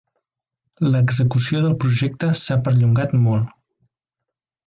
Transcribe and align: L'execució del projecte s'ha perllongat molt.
L'execució 0.95 1.59
del 1.65 1.75
projecte 1.83 2.31
s'ha 2.43 2.59
perllongat 2.69 3.15
molt. 3.27 3.53